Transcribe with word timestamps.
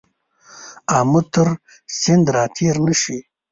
آمو 0.97 1.21
تر 1.33 1.47
سیند 1.99 2.27
را 2.35 2.43
تېر 2.55 2.75
نه 2.85 2.93
شې. 3.01 3.17